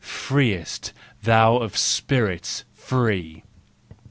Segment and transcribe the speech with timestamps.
[0.03, 3.43] Freest thou of spirits free!